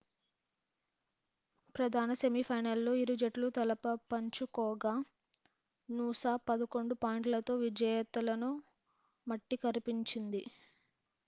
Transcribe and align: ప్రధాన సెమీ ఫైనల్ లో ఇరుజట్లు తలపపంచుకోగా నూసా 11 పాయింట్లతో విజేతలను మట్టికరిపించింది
ప్రధాన 1.75 2.13
సెమీ 2.13 2.41
ఫైనల్ 2.43 2.81
లో 2.85 2.93
ఇరుజట్లు 3.01 3.49
తలపపంచుకోగా 3.57 4.95
నూసా 5.89 6.33
11 6.49 6.67
పాయింట్లతో 7.03 7.55
విజేతలను 7.63 8.51
మట్టికరిపించింది 9.27 10.43